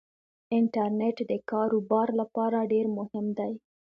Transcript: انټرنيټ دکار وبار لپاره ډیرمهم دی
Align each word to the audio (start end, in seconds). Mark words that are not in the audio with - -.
انټرنيټ 0.57 1.17
دکار 1.31 1.69
وبار 1.77 2.07
لپاره 2.19 2.57
ډیرمهم 2.71 3.25
دی 3.39 3.53